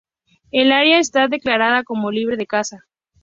El 0.51 0.71
área 0.71 0.97
está 0.97 1.27
declarada 1.27 1.83
como 1.83 2.09
libre 2.09 2.35
de 2.35 2.47
caza. 2.47 2.85